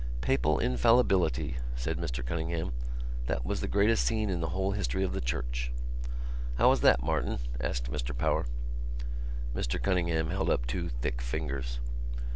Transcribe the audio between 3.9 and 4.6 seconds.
scene in the